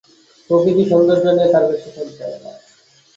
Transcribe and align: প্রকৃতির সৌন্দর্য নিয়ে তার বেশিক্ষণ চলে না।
প্রকৃতির 0.49 0.89
সৌন্দর্য 0.91 1.25
নিয়ে 1.35 1.51
তার 1.53 1.63
বেশিক্ষণ 1.69 2.07
চলে 2.17 2.37
না। 2.43 2.51